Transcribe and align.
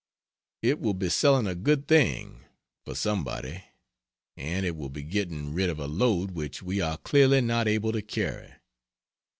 It 0.63 0.79
will 0.79 0.95
be 0.95 1.09
selling 1.09 1.45
a 1.45 1.53
good 1.53 1.87
thing 1.87 2.43
for 2.83 2.95
somebody; 2.95 3.65
and 4.35 4.65
it 4.65 4.75
will 4.75 4.89
be 4.89 5.03
getting 5.03 5.53
rid 5.53 5.69
of 5.69 5.77
a 5.79 5.85
load 5.85 6.31
which 6.31 6.63
we 6.63 6.81
are 6.81 6.97
clearly 6.97 7.39
not 7.39 7.67
able 7.67 7.91
to 7.91 8.01
carry. 8.01 8.51